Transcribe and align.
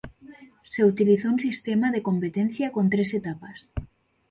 Se 0.67 0.83
utilizó 0.83 1.27
un 1.29 1.37
sistema 1.39 1.91
de 1.91 2.01
competencia 2.01 2.71
con 2.71 2.89
tres 2.89 3.13
etapas. 3.13 3.69